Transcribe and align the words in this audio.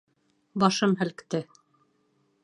Башын 0.63 0.95
һелкте. 1.01 1.43